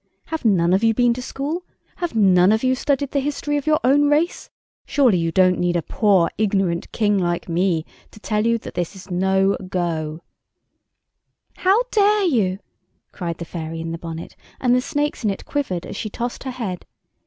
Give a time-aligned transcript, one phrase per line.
[0.25, 3.79] Have none of you been to school—have none of you studied the history of your
[3.83, 4.49] own race?
[4.87, 8.95] Surely you don't need a poor, ignorant King like me to tell you that this
[8.95, 10.21] is no go?"
[11.57, 12.57] "How dare you?"
[13.11, 16.45] cried the fairy in the bonnet, and the snakes in it quivered as she tossed
[16.45, 16.87] her head.